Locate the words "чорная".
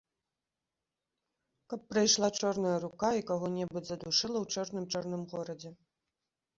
2.39-2.73